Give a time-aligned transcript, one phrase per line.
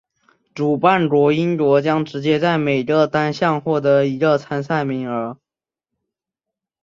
[0.55, 5.37] 主办国英国将直接在每个单项获得一个参赛名额。